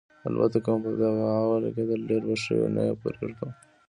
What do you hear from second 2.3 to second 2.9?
ښه وي، نه